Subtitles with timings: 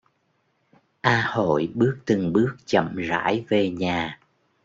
[1.01, 4.19] A hội bước từng bước chậm rãi về nhà